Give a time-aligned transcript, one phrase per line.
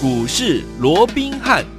[0.00, 1.77] 股市罗宾汉。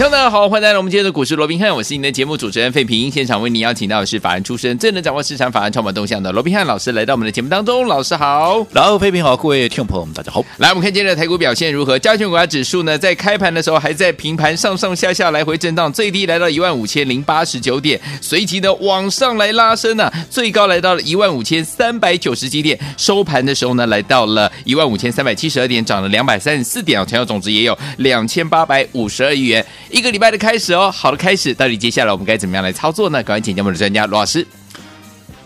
[0.00, 3.10] 大家好，欢迎来到我们今天的股市罗宾汉，我是您的节目主持人费平。
[3.10, 7.86] 现场为您邀请到的是法案出身、最能掌握市场法案创办动向的罗宾汉老师，来到我们的节目当中。
[7.86, 10.42] 老师好，然后费平好，各位听众朋友们，大家好。
[10.56, 11.98] 来，我们看今天的台股表现如何？
[11.98, 29.64] 加权股价指数呢，在开盘的时候还在平盘上上下下来回震荡，最低来到一万五千零八十九点，随即呢往上来拉升呢、啊，最高来到了一万五千三百九十几点，收盘的时候呢，来到了一万五千三百七十二点，涨了两百三十四点啊，成交总值也有两千八百五十二亿元。
[29.90, 30.72] 一个礼拜的开始。
[30.72, 33.22] 哦，好的开始，到底接下来我们该怎么样来操作呢？
[33.22, 34.46] 赶快请教我们的专家罗老师。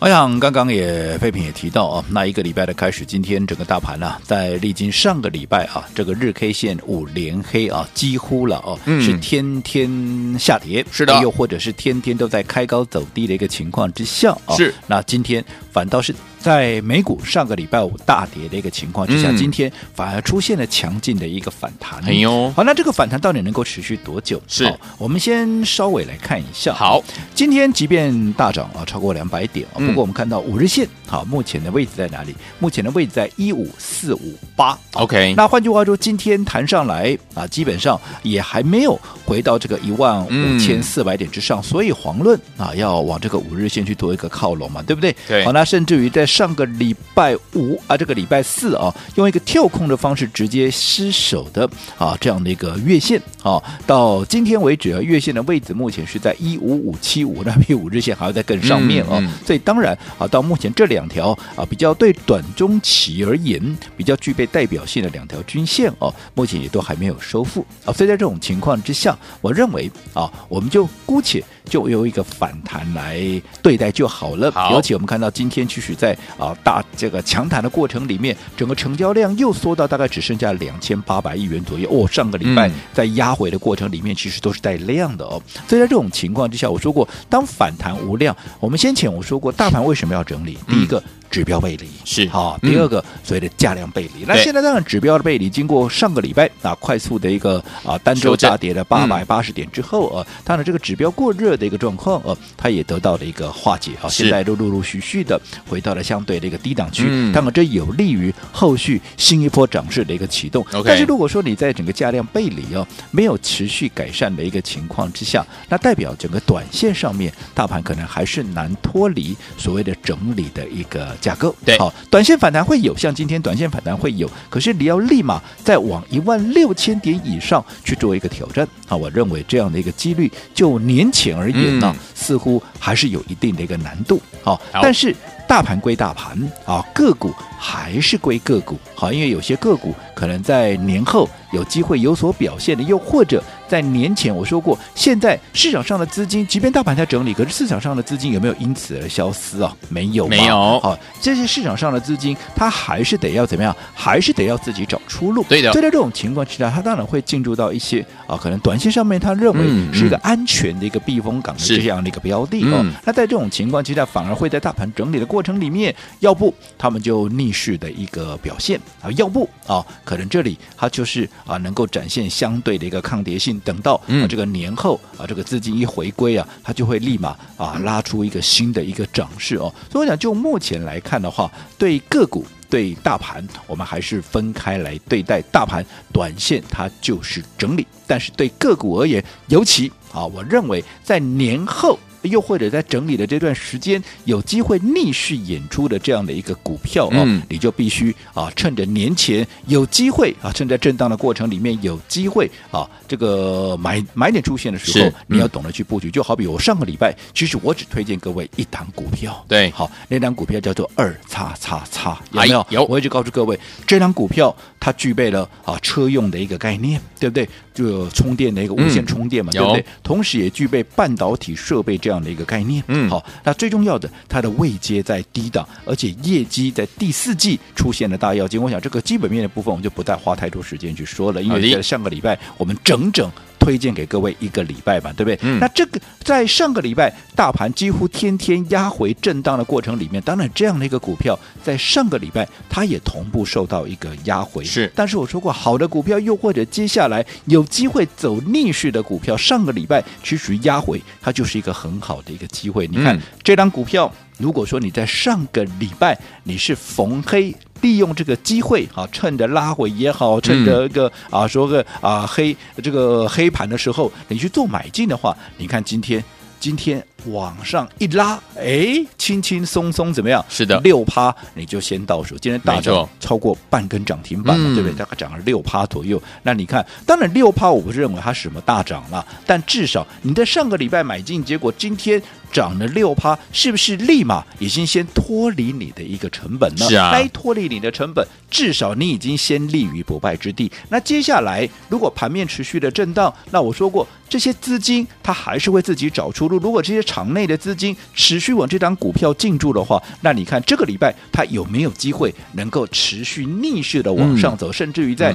[0.00, 14.74] 我想刚刚也废品也提到啊，那一个礼拜的开始，今天整个大盘呢、啊，在历经上个礼拜啊，这个日 K 线五连黑啊，几乎了哦、啊，嗯、是天天下跌，是的，又或者是天天都在开高走低的一个情况之下啊，是。
[14.86, 15.42] 那今天
[15.74, 16.14] 反倒是。
[16.38, 21.98] 在美股上个礼拜五大跌的一个情况之下，嗯、今天反而出现了强劲的一个反弹。
[22.04, 24.38] 哎呦，好，那这个反弹到底能够持续多久？
[24.46, 26.74] 是，我们先稍微来看一下。
[26.74, 27.02] 好，
[27.34, 32.34] 今天即便大涨啊，超过两百点啊，不过我们看到五日线，好，目前的位置在哪里？
[32.58, 34.78] 目前的位置在一五四五八。
[34.92, 45.16] OK，那换句话说，今天弹上来啊，基本上也还没有回到这个一万五千四百点之上，嗯、所以遑论啊，要往这个五日线去做一个靠拢嘛，对不对？
[45.26, 45.42] 对。
[45.46, 73.20] 好，那甚至于在上个礼拜五啊，这个礼拜四啊，用一个跳空的方式直接失守的啊，这样的一个月线啊，到今天为止啊，月线的位置目前是在一五五七五，那比五日线还要再更上面啊，所以当然啊，到目前这两条啊，比较对短中期而言比较具备代表性的两条均线哦、啊，目前也都还没有收复啊，所以在这种情况之下，我认为啊，我们就姑且就用一个反弹来
[73.62, 76.16] 对待就好了，好，尤其我们看到今天其实在。
[76.36, 81.88] 啊，大这个强弹的过程里面，整个成交量又缩到大概只剩下两千八百亿元左右。
[81.90, 85.40] 哦，上个礼拜在压回的过程里面，其实都是带量的哦。
[85.68, 90.58] 所以在这种情况之下，我说过，当反弹无量，我们先前我说过，大盘为什么要整理？
[90.68, 91.02] 第一个。
[91.30, 94.22] 指标背离是好，第二个所谓的价量背离。
[94.22, 107.04] 嗯、那现在当然指标的背离，经过上个礼拜啊快速的一个啊单周大跌了八百八十点之后啊，当然这个指标过热的一个状况啊，它也得到了一个化解啊，现在都陆陆续续的回到了相对的一个低档区。
[107.32, 110.64] 那么、嗯、这有利于后续新一波涨势的一个启动。
[110.84, 121.12] 但是如果说你在整个价量背离啊没有持续改善的一个情况之下，那代表整个短线上面大盘可能还是难脱离所谓的整理的一个。
[121.24, 134.80] 架构对，好，短线反弹会有，像今天短线反弹会有，可是你要立马再往一万六千点以上去做一个挑战，啊，我认为这样的一个几率，就年前而言呢，嗯、似乎还是有一定的一个难度，好，好。
[134.82, 135.16] 但是
[135.48, 143.42] 大盘归大盘啊，个股还是归个股，好，因为有些个股可能在年后有机会有所表现的，又或者。
[143.66, 149.74] 在年前我说过，现在市场上的资金，即便大盘在整理，可是市场上的资金有没有因此而消失啊？
[149.88, 150.78] 没有，没有。
[150.80, 153.74] 好，这些市场上的资金，它还是得要怎么样？
[153.94, 155.44] 还是得要自己找出路。
[155.48, 155.72] 对的。
[155.72, 162.84] 所以在这种情况之下，它当然会进入到一些啊，可能短线上面他认为是一个安全的一个避风港的这样的一个标的哦。
[163.04, 173.53] 那在这种情况之下，反而会在大盘整理的过程里面，要不他们就逆势的一个表现啊，要不啊，可能这里它就是啊，能够展现相对的一个抗跌性。
[173.60, 179.72] 等到啊这个年后啊这个资金一回归啊，它就会立马啊拉出一个新的一个涨势哦。
[179.90, 185.42] 所以我想就目前来看的话，对个股对大盘，我们还是分开来对待。
[185.52, 191.98] 大盘短线它就是整理，但是对个股而言，尤其啊，我认为在年后。
[192.24, 206.10] 又或者在整理的这段时间，有机会逆势演出的这样的一个股票哦，嗯、你就必须啊，趁着年前有机会啊，趁在震荡的过程里面有机会啊，这个买买点出现的时候，嗯、你要懂得去布局。
[206.10, 212.60] 就好比我上个礼拜，其实我只推荐各位一档股票，对，好，那档股票叫做二叉叉叉，有没有？
[212.60, 217.48] 哎、有，我一直告诉各位，这档股票它具备了啊车用的一个概念，对不对？
[217.74, 219.84] 就有充电的一个无线充电嘛，嗯、对不对？
[220.02, 222.82] 同时也具备半导体设备这样的一个概念。
[222.86, 228.62] 嗯，好，那最重要的，它的位阶在低档，而且业绩在第四季出现了大跃进。
[228.62, 233.28] 我想这个基本面的部分，我们就不再花太多时间去说了，因为在上个礼拜我们整整。
[233.64, 235.38] 推荐给各位一个礼拜吧，对不对？
[235.40, 235.58] 嗯。
[235.58, 244.62] 那这个在上个礼拜大盘几乎天天压回震荡的过程里面，当然这样的一个股票在上个礼拜它也同步受到一个压回。
[244.62, 244.92] 是。
[244.94, 252.86] 但是我说过，好的股票又或者接下来有机会走逆势的股票，上个礼拜其实压回它就是一个很好的一个机会。
[252.88, 266.22] 你看、嗯、这张股票，如果说你在上个礼拜你是逢黑利用这个机会啊，趁着拉回也好，趁着一个、嗯、啊说个啊黑这个黑盘的时候，你去做买进的话，你看今天。
[266.60, 270.44] 今天往上一拉，哎，轻轻松松怎么样？
[270.48, 272.36] 是的，六趴你就先倒数。
[272.38, 274.98] 今天大涨超过半根涨停板了，对不对？
[274.98, 276.22] 大概涨了六趴左右。
[276.42, 282.20] 那你看，当然六趴我不是认为它什么大涨了，但至少你在上个礼拜买进，结果今天
[282.52, 286.86] 涨了六趴，是不是立马已经先脱离你的一个成本呢？
[286.88, 290.70] 是啊，该脱离你的成本，至少你已经先立于不败之地。
[290.88, 294.06] 那接下来如果盘面持续的震荡，那我说过。
[294.26, 296.58] 这些资金它还是会自己找出路。
[296.58, 304.70] 如果这些场内的资金持续往这张股票进驻的话，那你看这个礼拜它有没有机会能够持续逆势的往上走？
[304.70, 305.32] 嗯、甚至于在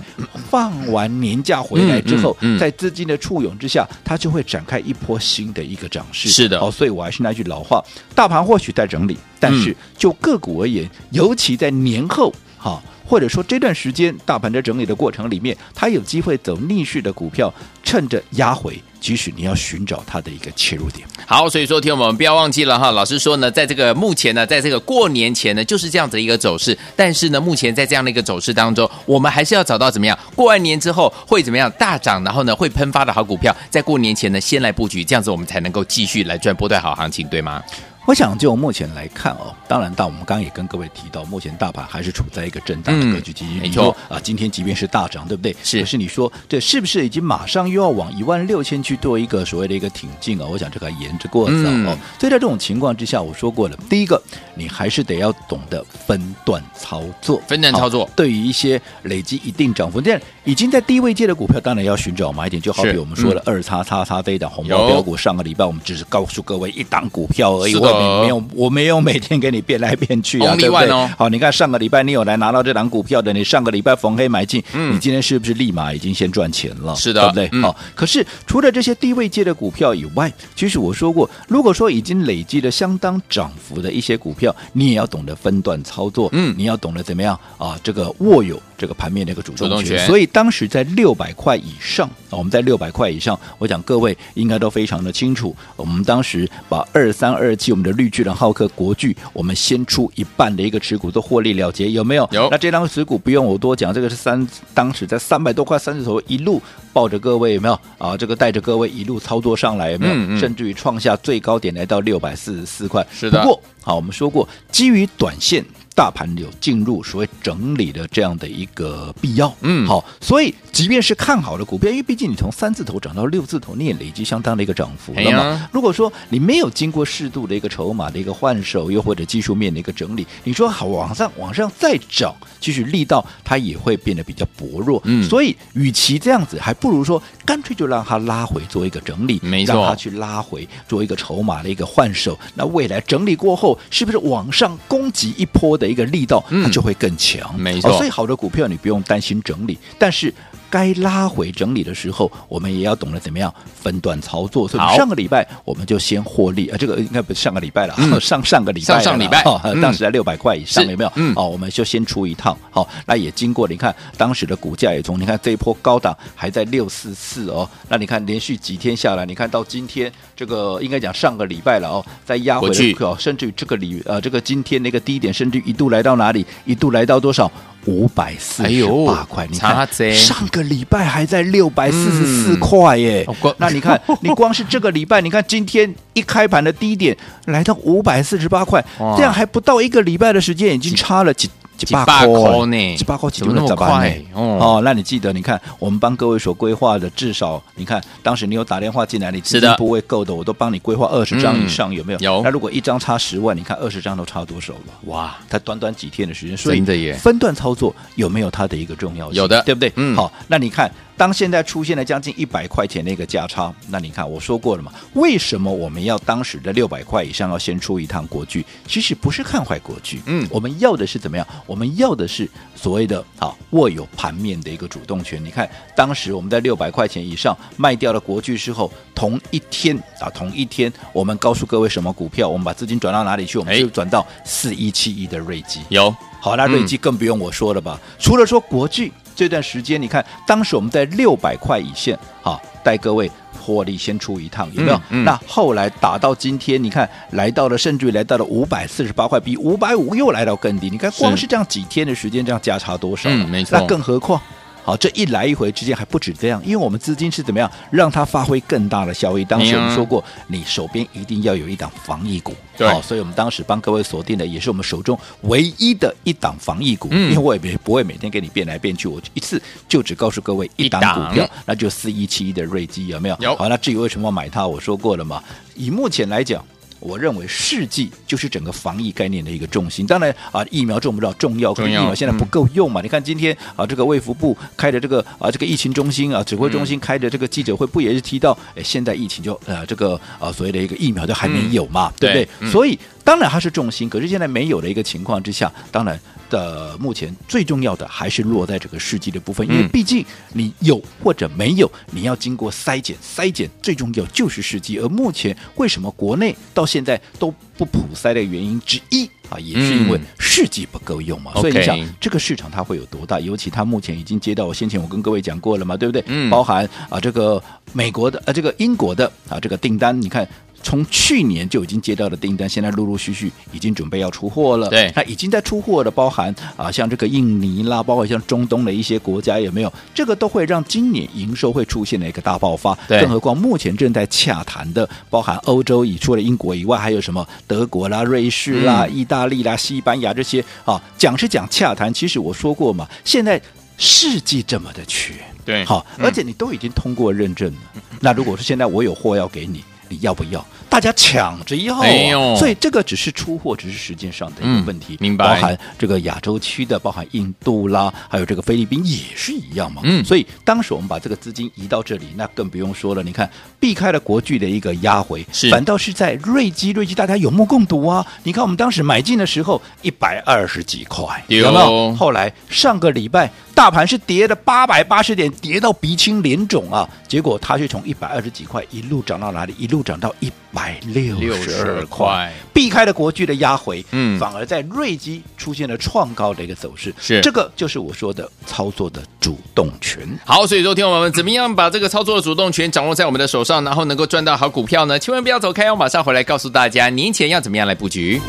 [0.49, 6.27] 放完年假回来之后，嗯嗯嗯、在资金的簇拥之下，它就会展开一波新的一个涨势。
[6.27, 7.81] 是的，哦，所以我还是那句老话，
[8.13, 12.81] 大盘或许在整理，但是就个股而言，尤其在年后，哈、哦。
[13.09, 17.51] 或者说这段时间大盘在整理的过程里面，它有机会走逆势的股票，
[17.83, 21.07] 趁着压回，其实你要寻找它的一个切入点。
[21.25, 26.77] 好，所以说听我们不要忘记了哈，老师说呢，在这个目前呢，在这个过年前呢，就是这样子的一个走势。
[26.95, 37.63] 但是呢，目前在这样的一个走势当中，我们还是要找到怎么样过完年之后会怎么样大涨，然后呢会喷发的好股票，在过年前呢先来布局，这样子我们才能够继续来赚波段好行情，对吗？
[38.05, 44.19] 我想就目前来看哦，当然，到我们刚刚也跟各位提到，目前大盘还是处在一个震荡的格局，嗯，没错啊。
[44.23, 45.55] 今天即便是大涨，对不对？
[45.63, 45.79] 是。
[45.79, 50.47] 可是你说这是不是已经马上又要往一万六千去做一个所谓的一个挺进啊？
[50.49, 51.61] 我想这个还言之过早哦。
[51.61, 51.85] 嗯，
[52.19, 54.19] 所以在这种情况之下，我说过了，第一个，
[54.55, 58.09] 你还是得要懂得分段操作，分段操作。
[58.15, 62.59] 对于一些累积一定涨幅，这样已经在低位界的股票，当然要寻找买点。
[62.59, 67.73] 就好比我们说的二叉叉叉这一档红包标股，上个礼拜我们只是告诉各位一档股票而已。
[67.93, 70.89] 没有，我没有每天给你变来变去啊，对不对？
[71.17, 76.95] 好，你看上个礼拜你有来拿到这档股票的，你上个礼拜逢黑买进，嗯，你今天是不是立马已经先赚钱了？
[76.95, 77.61] 是的，对不对？
[77.61, 87.79] 好，可是除了这些低位界的股票以外，其实我说过，如果说已经累积了相当涨幅的一些股票，你也要懂得分段操作，嗯，你要懂得怎么样啊？
[87.83, 90.07] 这个握有这个盘面的一个主动权。
[90.07, 102.27] 所以当时在六百块以上，我们在六百块以上，我想各位应该都非常的清楚，我们当时把二三二七我们的绿巨人浩克国巨，我们先出一半的一个持股都获利了结，有没有？
[102.31, 102.47] 有。
[102.49, 106.61] 那这张持股不用我多讲，这个是三当时在三百多块三十头一路
[106.93, 108.15] 抱着各位有没有啊？
[108.15, 110.13] 这个带着各位一路操作上来有没有？
[110.13, 113.05] 嗯嗯、甚至于创下最高点来到六百四十四块。
[113.11, 113.41] 是的。
[113.41, 115.65] 不过好，我们说过，基于短线。
[115.99, 125.39] 大盘有进入所谓整理的这样的一个必要，嗯，好，所以即便是看好的股票，因为毕竟你从三字头涨到六字头，你也累积相当的一个涨幅了嘛。
[125.39, 135.01] 啊、如果说你没有经过适度的一个筹码的一个换手，又或者技术面的一个整理，你说好往上往上再涨，其实力道它也会变得比较薄弱。
[135.03, 142.39] 嗯，所以与其这样子，还不如说干脆就让它拉回做一个整理，没错，让它去拉回做一个筹码的一个换手。
[142.55, 145.88] 那未来整理过后，是不是往上攻击一波的？
[145.89, 147.97] 一个力道，它就会更强，嗯、没错、哦。
[147.97, 150.33] 所以好的股票你不用担心整理，但是
[150.69, 154.67] 该拉回整理的时候，我们也要懂得怎么样分段操作。
[154.67, 161.11] 所以上个礼拜我们就先获利啊，这个应该不是上个礼拜了，嗯、上上个礼拜，上上礼拜，哦嗯、当时在六百块以上，有没有？
[161.15, 162.57] 嗯，哦，我们就先出一趟。
[162.71, 176.45] 好、哦，那也经过你看当时的股价也从你看这一波高档还在六四四哦，那你看连续几天下来，你看到今天这个应该讲上个礼拜了哦，再压回的股票，甚至于这个礼呃这个今天那个低点，甚至一度来到哪里？
[176.65, 177.51] 一度来到多少？
[177.89, 179.47] 五百四十八块。
[179.49, 183.25] 你看，上个礼拜还在六百四十四块耶。
[183.27, 188.83] 嗯、那你看， 你光是这个礼拜，你看今天一开盘的低点来到五百四十八块，
[189.17, 191.49] 这样还不到一个礼拜的时间，已经差了几。
[191.85, 192.95] 几百块呢？
[192.97, 194.21] 几百块，怎么那么快？
[194.33, 202.19] 哦，那你记得，你看我们帮各位所规划的，至少你看当时你有打电话进来，你资金不会够的，我都帮你规划二十张以上，有没有？
[202.19, 202.41] 有。
[202.43, 204.93] 那如果一张差十万，你看二十张都差多少了？
[205.05, 209.41] 哇，才短短几天的时间，所以分段操作有没有它的一个重要性？
[209.41, 209.91] 有的，对不对？
[209.95, 210.15] 嗯。
[210.15, 210.91] 好，那你看。
[211.19, 214.89] 当现在出现了将近一百块钱的一个价差，那你看我说过了嘛？
[215.15, 218.65] 为什么我们要当时的六百块以上要先出一趟国剧？
[218.87, 221.45] 其实不是看坏国剧，嗯，我们要的是怎么样？
[221.69, 225.43] 我们要的是所谓的啊握有盘面的一个主动权。
[225.45, 232.49] 你看当时我们在六百块钱以上卖掉了国巨之后，同一天啊同一天，我们告诉各位什么股票？
[232.49, 233.59] 我们把资金转到哪里去？
[233.59, 235.81] 我们就转到四一七一的瑞基。
[235.89, 237.99] 有好，那瑞基更不用我说了吧？
[238.01, 239.13] 嗯、除了说国巨。
[239.35, 244.95] 这段时间，你看，当时我们在六百块以线，好，带各位获利先出一趟，有没有？
[245.09, 250.89] 嗯嗯、那后来打到今天，你看来到了，甚至于来到了五百四十八块，比五百五又来到更低。
[250.89, 253.29] 你看，光是这样几天的时间，这样价差多少？
[253.29, 253.77] 嗯，没错。
[253.77, 254.41] 那更何况。
[254.83, 259.45] 好，这一来一回之间还不止这样，因为我们资金是怎么样让它发挥更大的效益？
[259.45, 273.37] 当时我们说过，你手边一定要有一档防疫股，好，所以我们当时帮各位锁定的也是我们手中唯一的一档防疫股，嗯、因为我也不会每天给你变来变去，我一次就只告诉各位一档股票，那就四一七一的瑞基有没有？
[273.41, 273.55] 有。
[273.55, 275.43] 好，那至于为什么买它，我说过了嘛，
[275.75, 276.65] 以目前来讲。
[276.99, 280.05] 我认为试剂就是整个防疫概念的一个重心。
[280.05, 281.33] 当然啊，疫苗重不重要？
[281.33, 281.73] 重要。
[281.73, 283.01] 可是疫苗现在不够用嘛？
[283.01, 292.49] 嗯、你看今天啊，这个卫福部开的这个啊，这个疫情中心啊，指挥中心开的这个记者会，不也是提到，哎，现在疫情就呃，这个啊，所谓的一个疫苗就还没有嘛，嗯、对不对？
[292.59, 296.19] 对所以当然它是重心，可是现在没有的一个情况之下，当然。
[296.49, 304.99] 的目前最重要的还是落在这个试剂的部分，因为毕竟你有或者没有，你要经过筛检，筛检最重要就是试剂。
[304.99, 311.53] 而目前为什么国内到现在都不普筛的原因之一啊，也是因为试剂不够用嘛。
[311.55, 313.39] 所以你想这个市场它会有多大？
[313.39, 316.23] 尤其它目前已经接到，我先前我跟各位讲过了嘛，对不对？
[316.27, 317.61] 嗯，包含啊这个
[317.93, 320.47] 美国的啊这个英国的啊这个订单，你看。
[320.81, 324.89] 从去年就已经接到的订单，现在陆陆续续已经准备要出货了。
[324.89, 329.93] 对，那已经在出货的，包含啊，像这个印尼啦，包括像中东的一些国家，有没有？
[330.13, 332.97] 这个都会让今年营收会出现的一个大爆发。
[333.07, 343.61] 对，更何况目前正在洽谈的，包含欧洲以除了英国以外，还有什么德国啦、瑞士啦、嗯、意大利啦、西班牙这些啊，讲是讲洽谈，其实我说过嘛，现在
[343.97, 345.33] 世纪这么的缺，
[345.65, 347.79] 对，好，而且你都已经通过认证了。
[347.95, 349.83] 嗯、那如果说现在我有货要给你。
[350.09, 350.65] 你要不要？
[350.89, 355.15] 大家抢着要，啊，所以这个只是出货，只是时间上的一个问题。
[355.19, 355.45] 明白。
[355.45, 360.01] 包含这个亚洲区的，包含印度啦，还有这个菲律宾也是一样嘛。
[360.03, 360.25] 嗯。
[360.25, 363.21] 所以当时我们把这个资金移到这里，那更不用说了。
[363.21, 368.25] 你看，避开了国巨的一个压回，反倒是在瑞基，瑞基大家有目共睹啊。
[368.43, 372.15] 你看我们当时买进的时候一百二十几块，有没有？
[372.15, 377.07] 后来上个礼拜大盘是跌了八百八十点，跌到鼻青脸肿啊。
[377.27, 379.75] 结果它却从一百二十几块一路涨到哪里？
[379.77, 379.99] 一路。
[379.99, 390.27] 涨到一百六十二块，避开了国巨的压回，嗯，反而在瑞基出现了创高的一个走势，是这个就是我说的操作的主动权。
[390.45, 395.17] 好，所以说听我们怎么样把这个操作的主动权掌握在我们的手上，然后能够赚到好股票呢？
[395.19, 398.41] 千万不要走开，我马上回来告诉大家，年前要怎么样来布局。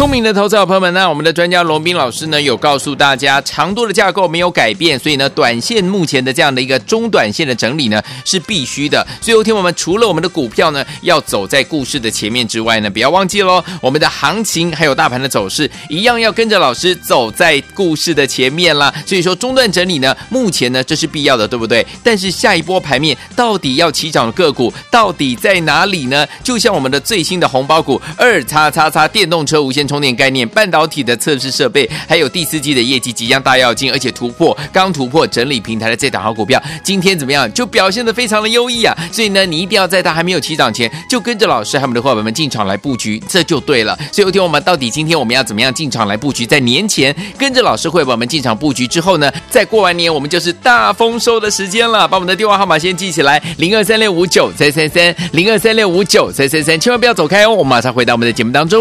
[0.00, 9.06] 聪明的投资者朋友们呢，我们的专家罗斌老师呢有告诉大家，长多的架构没有改变，所以呢，短线目前的这样的一个中短线的整理呢是必须的。
[9.20, 18.90] 所以，有天我们除了我们的股票呢要走在故事的前面之外呢，不要忘记喽，我们的行情还有大盘的走势一样要跟着老师走在故事的前面啦。
[19.04, 21.86] 所以说，中段整理呢，目前呢这是必要的，对不对？
[22.02, 26.26] 但是下一波盘面到底要起涨的个股到底在哪里呢？
[26.42, 29.86] 就像我们的最新的红包股二叉叉叉电动车无线。
[29.90, 37.52] 充电概念、半导体的测试设备，还有第四季的业绩即将大跃进，而且突破刚突破整理平台的这档好股票，今天怎么样？
[37.52, 38.96] 就表现得非常的优异啊！
[39.10, 43.98] 所以呢，你一定要在它还没有起涨前，就跟着老师和我们的伙伴们进场来布局，这就对了。
[44.12, 46.46] 所以有听我们到底今天我们要怎么样进场来布局？
[46.46, 52.06] 在年前跟着老师伙伴们进场布局之后呢，在过完年我们就是大丰收的时间了。
[52.06, 57.50] 把我们的电话号码先记起来：零二三六五九三三三，零二三六五九三三三，千万不要走开哦！
[57.50, 58.80] 我们马上回到我们的节目当中。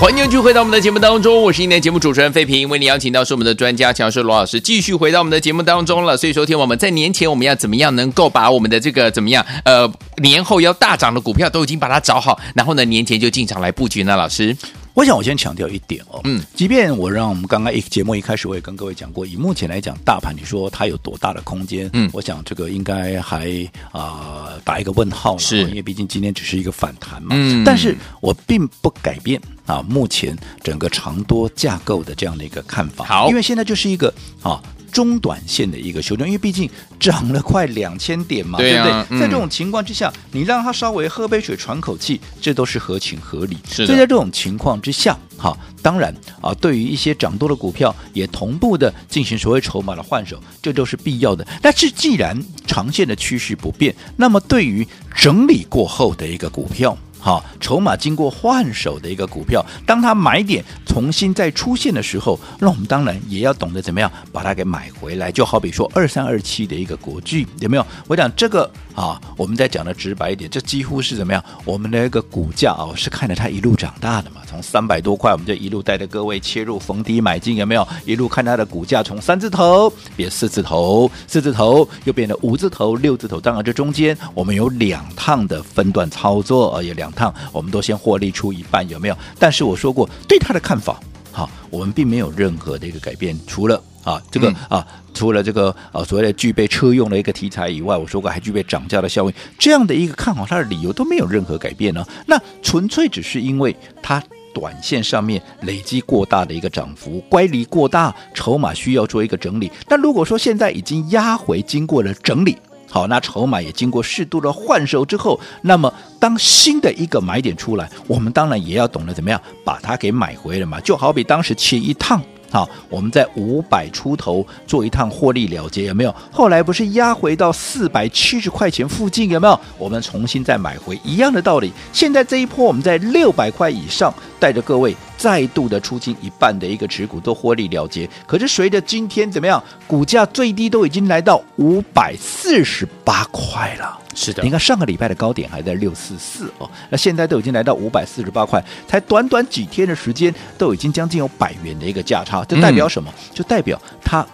[0.00, 6.16] 欢迎继续回到我们的节目当中，我是今天节目主持人费平，为你邀请到是我们的专家强势罗老师，继续回到我们的节目当中了。
[6.16, 9.92] 所以说，听我们在年前我们要怎么样能够把我们的这个怎么样，呃，
[10.22, 14.16] 年后要大涨的股票都已经把它找好，然后呢，年前就进场来布局呢？
[14.16, 14.56] 老师，
[15.00, 21.88] 我想我先强调一点哦，嗯，即便我让我们刚刚一节目一开始我也跟各位讲过，以目前来讲，大盘你说它有多大的空间？
[21.94, 23.48] 嗯，我想这个应该还
[23.92, 27.30] 啊、呃、打一个问号了，是因为毕竟今天只是一个反弹嘛。
[27.30, 33.06] 嗯，但是我并不改变啊目前整个长多架构的这样的一个看法。
[33.06, 34.62] 好，因为现在就是一个啊。
[34.92, 36.68] 中短线的一个修正，因为毕竟
[36.98, 39.20] 涨了快两千点嘛，对，啊、对不对？
[39.20, 43.56] 在这种情况之下，嗯、你让他稍微喝杯水喘口气，这都是合情合理。
[43.68, 43.86] 是。
[43.86, 51.46] 所以在这种情况之下，哈，当然啊，对于一些涨多的股票，也同步的进行所谓筹码的换手，这都是必要的。
[51.62, 65.30] 但是既然长线的趋势不变，那么对于整理过后的一个股票，好，筹码经过换手的一个股票，当它买点重新再出现的时候，那我们当然也要懂得怎么样把它给买回来。
[65.30, 67.86] 就好比说二三二七的一个国巨，有没有？
[68.06, 71.44] 我讲这个啊，我们再讲的直白一点，这几乎是怎么样？
[71.66, 77.86] 我们的一个股价啊，是看着它一路长大的嘛，从三百多块，我们就一路带着各位切入逢低买进，有没有？
[78.06, 83.38] 一路看它的股价从三字头变四字头，四字头又变得五字头、六字头。
[83.38, 87.09] 当然，这中间我们有两趟的分段操作，而有两。
[87.12, 89.16] 趟我们都先获利出一半，有没有？
[89.38, 91.00] 但是我说过，对他的看法，
[91.32, 102.04] 好，我们并没有任何的一个改变，除了啊这个、嗯、啊，除了这个啊所谓的具备车用的一个题材以外，我说过还具备涨价的效应，这样的一个看好它的理由都没有任何改变呢。
[102.26, 109.70] 那纯粹只是因为它短线上面累积过大的一个涨幅，乖离过大，筹码需要做一个整理。
[109.86, 112.56] 但如果说现在已经压回，经过了整理。
[112.90, 120.80] 好，那筹码也经过适度的换手之后，那么当新的一个买点出来，我们当然也要懂得怎么样把它给买回了嘛。
[120.80, 122.20] 就好比当时去一趟，
[122.50, 126.14] 好，我们在五百出头做一趟获利了结，有没有？
[126.32, 129.58] 后来不是压回到四百七十块钱附近，有没有？
[129.78, 131.72] 我们重新再买回，一样的道理。
[131.92, 134.94] 现在这一波我们在六百块以上，带着各位。
[135.16, 143.99] 再度的出清一半的一个持股都获利了结，可是随着今天怎么样，股价最低都已经来到五百四十八块了。
[144.14, 153.12] 是的，你看上个礼拜的高点还在六四四哦，那现在都已经来到五百四十八块，才短短几天的时间，都已经将近有百元的一个价差，这代表什么？
[153.16, 154.26] 嗯、就代表它。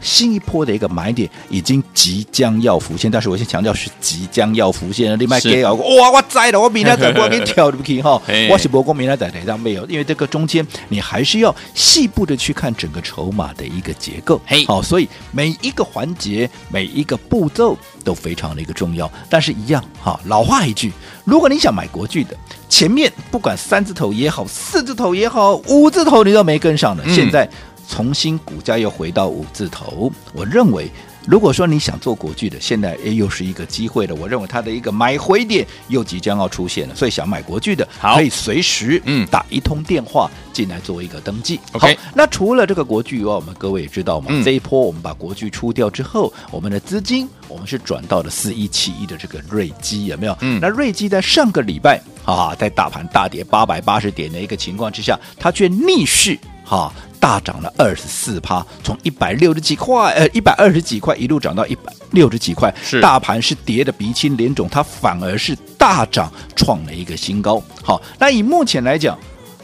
[0.00, 5.16] 新一波的一个买点已经即将要浮现，但是我先强调是即将要浮现了。
[5.16, 8.20] 另外给啊， 哇，我栽了，我明天再过给你跳不起哈，
[8.50, 14.40] 我是不过明天在台上没有，因为这个中间你还是要细部的去看整个筹码的一个结构。
[14.46, 19.10] 嘿，好，所以每一个环节、每一个步骤都非常的一个重要。
[19.28, 20.92] 但是，一样哈，老话一句，
[21.24, 22.36] 如果你想买国剧的，
[22.68, 27.48] 前面不管三字头也好，四字头也好，五字头你都没跟上的，现在。
[27.88, 30.90] 重新股价又回到五字头，我认为，
[31.26, 34.14] 如果说你想做国巨的，现在诶又是一个机会了。
[34.14, 41.58] 我认为它的一个买回点又即将要出现了，所以想买国巨的，可以随时嗯打一通电话进来做一个登记。
[41.72, 50.36] OK，那除了这个国巨以外，我们各位也知道嘛，嗯、这一波我们把国巨出掉之后，我们的资金我们是转到了四一七一的这个瑞基，有没有？
[50.42, 56.92] 嗯，那瑞基在上个礼拜啊，在大盘大跌八百八十点的一个情况之下，它却逆势哈。
[57.20, 67.60] 大涨了二十四趴，从一百六十几块，呃，一百二十几块一路涨到一百六十几块，是大盘是跌的鼻青脸肿，它反而是大涨，创了一个新高。
[67.82, 69.18] 好，那以目前来讲，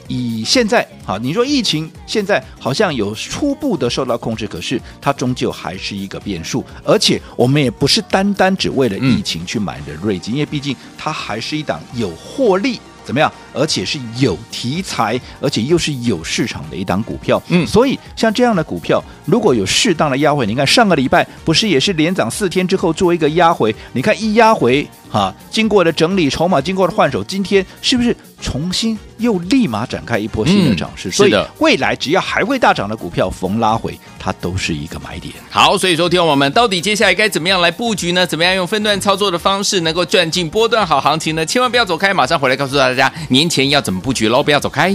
[0.09, 12.81] 以现在，好，你说疫情现在好像有初步的受到控制，可是它终究还是一个变数，而且我们也不是单单只为了疫情去买的瑞金，嗯、因为毕竟它还是一档有获利。
[13.05, 13.31] 怎么样？
[13.53, 17.41] 而且是有题材，而且又是有市场的一档股票。
[17.49, 23.75] 嗯，所以像这样的股票，如果有适当的压回，你看上个礼拜不是也是连涨四天之后做一个压回？
[23.93, 24.89] 你看一压回。
[25.13, 31.09] 啊，经过了整理筹码，经过了换手，今天是不是重新又立马展开一波新的涨势？
[31.09, 35.35] 嗯、所以未来只要还会大涨的股票，逢拉回它都是一个买点。
[35.51, 38.27] 好，所以说听众朋友们，到底接下来该怎么样来布局呢？
[38.27, 41.45] 怎么样用分段操作的方式能够赚进波段好行情呢？
[41.47, 44.43] 千万不要走开，马上回来告诉大家年前要怎么布局喽！
[44.43, 44.95] 不要走开。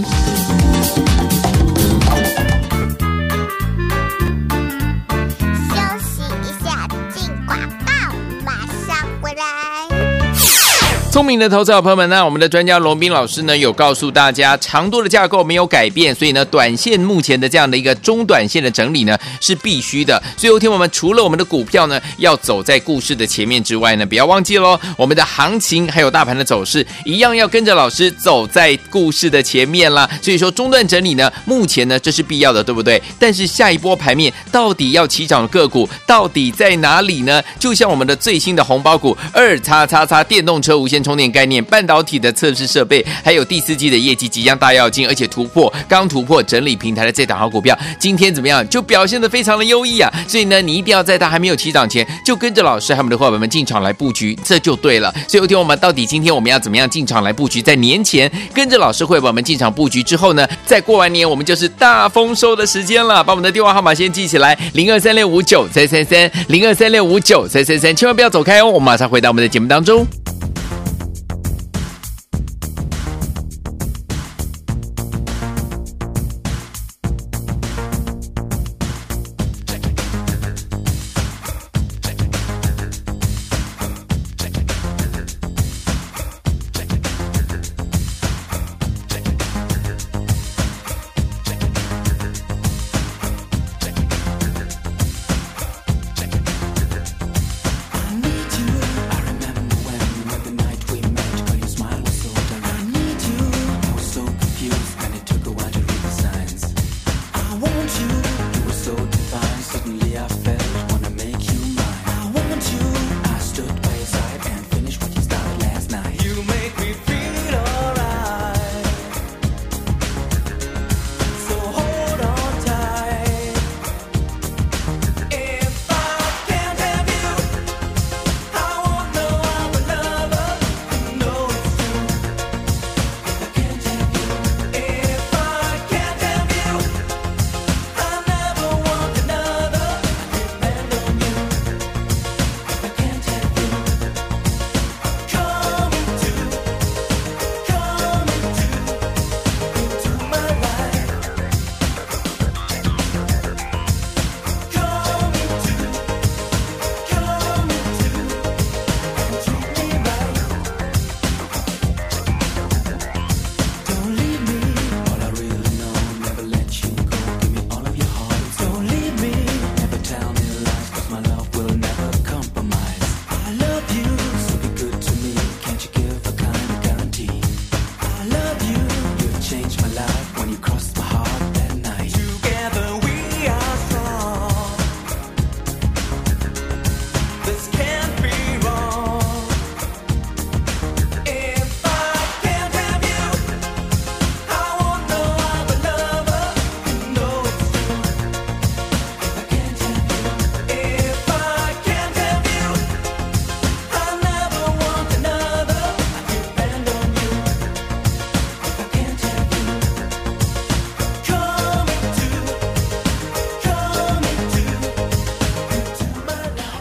[11.10, 20.22] 聪明的投资者朋友们呢，我们的专家罗宾老师呢有告诉大家，长多的架构没有改变，所以呢，短线目前的这样的一个中短线的整理呢是必须的。
[20.36, 30.08] 所以，有天我们除了我们的股票呢要走在故事的前面之外呢，不要忘记喽，我们的行情还有大盘的走势一样要跟着老师走在故事的前面啦。
[30.22, 33.02] 所以说，中段整理呢，目前呢这是必要的，对不对？
[33.18, 37.42] 但是下一波盘面到底要起涨的个股到底在哪里呢？
[37.58, 41.09] 就像我们的最新的红包股二叉叉叉电动车无线充。
[41.10, 48.66] 充电概念、半导体的测试设备，还有第四季的业绩即将大跃进，而且突破刚突破整理平台的这档好股票，今天怎么样？
[48.68, 50.08] 就表现得非常的优异啊！
[50.28, 55.12] 所以呢，你一定要在它还没有起涨前，就跟着老师还有我们的伙伴们进场来布局，这就对了。
[55.26, 57.60] 所以，有听我们到底今天我们要怎么样进场来布局？
[57.60, 63.24] 在年前跟着老师会伙们进场布局之后呢，在过完年我们就是大丰收的时间了。
[63.24, 68.66] 把我们的电话号码先记起来：零二三六五九三三三，零二三六五九三三三，千万不要走开哦！
[68.66, 70.06] 我们马上回到我们的节目当中。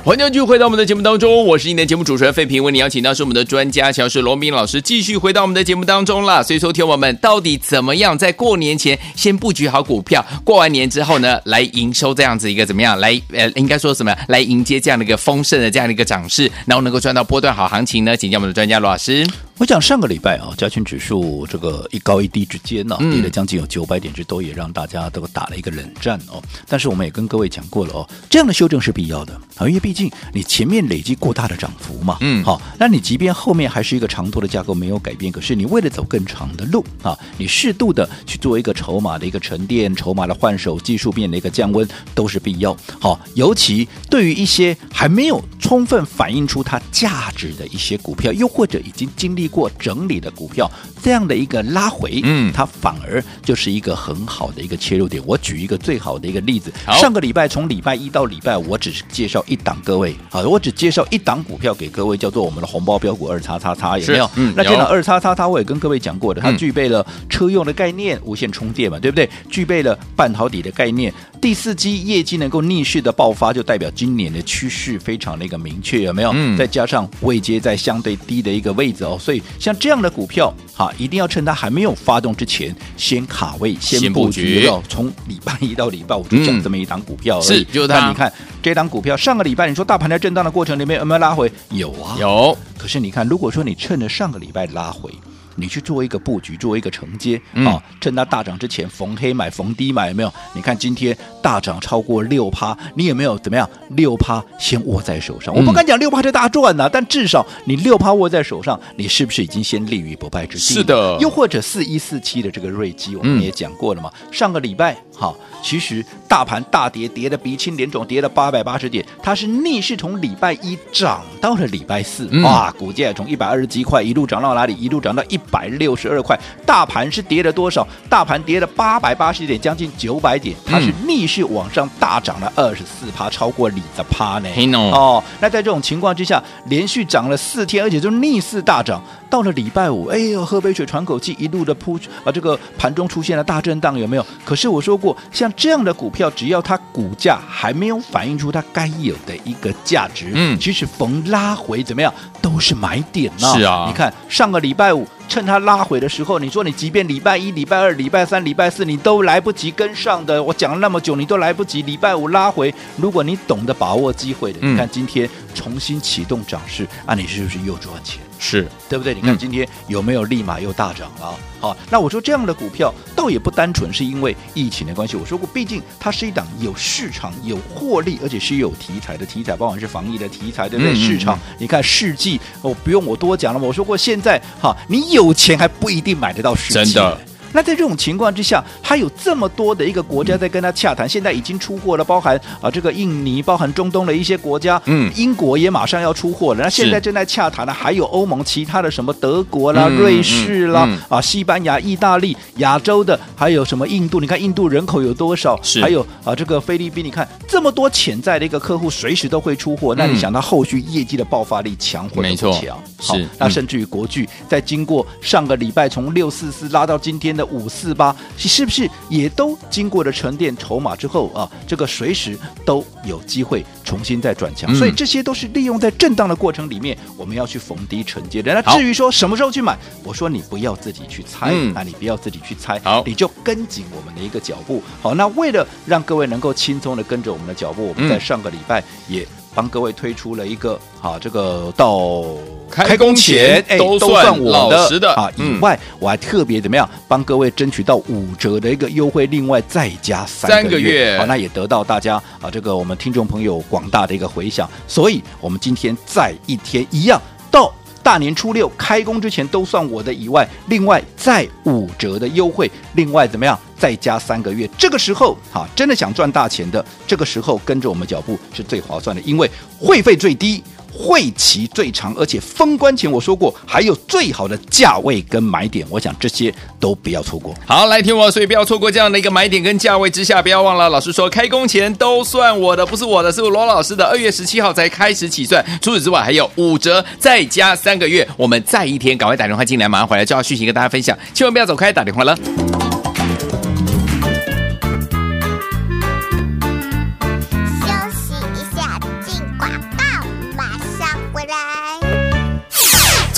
[0.01, 6.41] 欢迎继续回到我们的节目当中，我是你的节目主持人费平，为你邀请到是我们的专家乔氏罗宾老师，继续回到我们的节目当中了。
[6.41, 12.97] 所以说，听我们到底怎么样在过年前先布局好股票，过完年之后呢，来营收这样子一个怎么样？
[12.99, 14.15] 来呃，应该说什么？
[14.29, 18.15] 来迎接这样的一个丰盛的这样的一个涨势，然后能够赚到波段好行情呢？
[18.15, 19.27] 请教我们的专家罗老师。
[19.59, 26.41] 我讲上个礼拜啊，加权指数这个一高一低之间呢、啊，跌了将近有九百点之多，也让大家都打了一个冷战哦。
[26.65, 42.73] 但是我们也跟各位讲过了哦，这样的修正是必要的啊，因为毕竟你前面累积过大的涨幅嘛，嗯，好，那你即便后面还是一个长多的架构没有改变，可是你为了走更长的路啊，你适度的去做一个筹码的一个沉淀、筹码的换手、技术面的一个降温，都是必要。
[42.97, 50.69] 好，尤其对于一些还没有充分反映出它价值的一些股票，又或者已经经历过整理的股票，
[51.01, 55.21] 这样的一个拉回，嗯，它反而就是一个很好的一个切入点。
[55.25, 64.29] 我举一个最好的一个例子，上个礼拜从礼拜一到礼拜五，我只是介绍一档各位，好，我只介绍一档股票给各位，叫做我们的红包标股二叉叉叉，有没有？
[64.35, 69.27] 嗯，那这档二叉叉叉我也跟各位讲过的，它具备了车用的概念，无线充电嘛，对不对？
[69.49, 76.31] 具备了半导体的概念，第四季业绩能够逆势的爆发，就代表今年的趋势非常的一个明确，有没有？
[76.35, 79.75] 嗯，再加上位阶在相对低的一个位置哦，所以像。
[79.79, 84.69] 这样的股票，哈，一定要趁它还没有发动之前，先卡位，先布局。
[84.87, 88.07] 从礼拜一到礼拜五就讲这么一档股票，是，就是它。
[88.09, 91.51] 你看这档股票，上个礼拜你说大盘在震荡的过程里面有没有拉回？
[91.71, 92.57] 有啊，有。
[92.77, 95.11] 可是你看，如果说你趁着上个礼拜拉回。
[95.59, 100.33] 你去做一个布局，做一个承接啊、嗯哦，趁它大涨之前逢黑买，逢低买，有没有？
[100.53, 103.69] 你看今天大涨超过六趴，你有没有怎么样？
[103.89, 110.59] 六趴先握在手上，嗯、我不敢讲六趴就大赚呐、啊，但至少你六趴握在手上，你是不是已经先立于不败之地？
[110.75, 111.17] 是的。
[111.19, 115.35] 又或者四一四七的这个瑞基，我们也讲过了嘛，嗯、上个礼拜哈。
[115.61, 124.73] 其实大盘大跌，跌的鼻青脸肿，跌了八百八十点，它是逆势从礼拜一涨到了礼拜四，嗯、哇，股价从一百二十几块一路涨到哪里？
[124.75, 126.39] 一路涨到一百六十二块。
[126.65, 127.87] 大盘是跌了多少？
[128.09, 134.49] 大盘跌了八百八十点，将近九百点，它是逆势往上大涨了二十四趴，超过里的趴呢。
[134.91, 139.01] 哦，那在这种情况之下，连续涨了四天，而且就逆势大涨。
[139.29, 144.25] 到了礼拜五，哎呦，喝杯水喘口气，一路的扑啊，这个盘中出现了大震荡，有没有？
[144.43, 153.53] 可是我说过，像这样的股票，只要它股价还没有反映出它该有的一个价值，嗯，其实逢拉回怎么样，都是买点呐。
[153.53, 155.07] 是啊，你看上个礼拜五。
[155.29, 160.41] 趁它拉回的时候，你说你即便礼拜一、礼拜二、礼拜三、礼拜四，你都来不及跟上的。
[160.41, 161.83] 我讲了那么久，你都来不及。
[161.83, 168.19] 礼拜五拉回，如果你懂得把握机会的，嗯、你看今天重新启动涨势，啊，你是不是又赚钱？
[168.39, 169.13] 是对不对？
[169.13, 171.37] 你看今天有没有立马又大涨了？
[171.59, 175.17] 好，那我说这样的股票倒也不单纯是因为疫情的关系。
[175.17, 180.93] 我说过，毕竟它是一档有市场、有获利，而且是有题材的题材，包含是防疫的题材，对不对？
[180.93, 183.59] 嗯嗯嗯，市场，你看世纪，我不用我多讲了。
[183.59, 186.73] 我说过，现在哈，你有钱还不一定买得到世纪。
[186.73, 187.19] 真的。
[187.51, 196.63] 那在这种情况之下，还有这么多的一个国家在跟他洽谈，现在已经出货了，包含啊这个印尼，包含中东的一些国家，嗯，英国也马上要出货了。
[196.63, 204.19] 那现在正在洽谈的还有欧盟其他的什么德国啦、瑞士啦、啊西班牙、意大利、亚洲的还有什么印度？
[204.19, 205.59] 你看印度人口有多少？
[205.63, 209.95] 是还有啊这个菲律宾，你看这么多潜在的一个客户，随时都会出货。
[209.95, 212.77] 那你想到后续业绩的爆发力强或者不强？
[212.97, 221.49] 好，那甚至于国巨在经过上个礼拜从六四四拉到今天的五四八，是不是也都经过了沉淀筹码之后啊？
[221.65, 228.53] 这个随时都有机会重新再转强，嗯、所以这些都是利用在震荡的过程里面，我们要去逢低承接的。
[228.53, 234.83] 那至于说什么时候去买，我说你不要自己去猜，嗯、那你不要自己去猜，好，你就跟紧我们的一个脚步。
[235.01, 239.25] 好，那为了让各位能够轻松的跟着我们的脚步，我们在上个礼拜也。
[239.53, 242.23] 帮各位推出了一个啊，这个到
[242.69, 257.73] 开工前哎都算我的啊，以外我还特别怎么样帮各位争取到五折的一个优惠，另外再加三个月，好，那也得到大家啊这个我们听众朋友广大的一个回响，所以我们今天再一天一样到。
[258.09, 263.55] 大年初六开工之前都算我的以外，另外再五折的优惠，另外怎么样？
[263.77, 264.67] 再加三个月。
[264.79, 269.47] 这个时候哈，真的想赚大钱的，这个时候跟着我们脚步是最划算的，因为
[269.79, 270.63] 会费最低。
[270.91, 277.53] 会期最长，而且封关前我说过还有最好的价位跟买点，我想这些都不要错过。
[277.65, 284.05] 好，来听我，所以不要错过这样的一个买点跟价位之下，不要忘了，老师说开工前都算我的，不是我的，是罗老师的。
[284.05, 288.27] 二月十七号才开始起算，除此之外还有五折，再加三个月。
[288.35, 292.37] 我们再一天，赶快打电话进来，马上回来就要续息跟大家分享，千万不要走开，打电话了。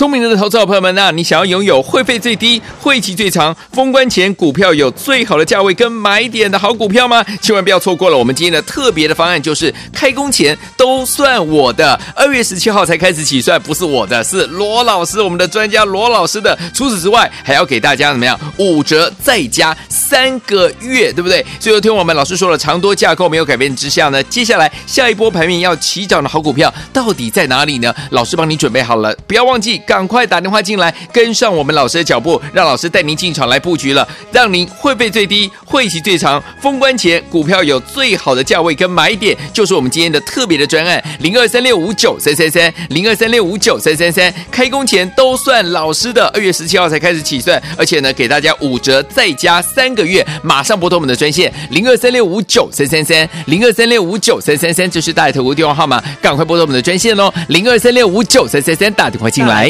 [0.01, 7.23] 聪明的投资者朋友们啊，你想要拥有会费最低、会期最长、封关前股票有最好的价位跟买点的好股票吗？
[7.39, 8.17] 千万不要错过了！
[8.17, 11.93] 我们今天的特别的方案就是开工前都算我的。
[12.15, 16.57] 二月十七号才开始起算，不是我的，是罗老师，我们的专家罗老师的。
[16.73, 18.35] 除此之外，还要给大家怎么样？
[18.57, 21.45] 五折再加三个月，对不对？
[21.59, 27.93] 最后听我们老师说了，长多架构没有改变之下呢，接下来下一波排名要起涨的好股票到底在哪里呢？
[28.09, 29.79] 老师帮你准备好了，不要忘记。
[29.91, 41.03] 赶快打电话进来，跟上我们老师的脚步，让老师带您进场来布局了，让您会费最低，会期最长，封关前股票有最好的价位跟买点，就是我们今天的特别的专案。
[41.19, 51.53] 零二三六五九三三三零二三六五九三三三，开工前都算老师的，二月十七号才开始起算，而且呢给大家五折，再加三个月，马上拨通我们的专线。
[51.69, 59.69] 零二三六五九三三三零二三六五九三三三，这是大爱投顾电话号码，赶快拨通我们的专线喽，零二三六五九三三三，打电话进来。